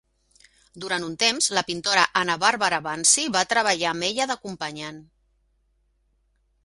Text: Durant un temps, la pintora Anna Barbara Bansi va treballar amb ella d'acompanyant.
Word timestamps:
Durant 0.83 1.03
un 1.07 1.11
temps, 1.23 1.49
la 1.57 1.63
pintora 1.67 2.05
Anna 2.23 2.37
Barbara 2.45 2.79
Bansi 2.87 3.27
va 3.37 3.45
treballar 3.55 3.93
amb 3.93 4.09
ella 4.09 4.29
d'acompanyant. 4.33 4.99